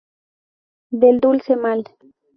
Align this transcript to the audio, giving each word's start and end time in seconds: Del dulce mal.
Del 0.89 1.19
dulce 1.19 1.55
mal. 1.57 1.85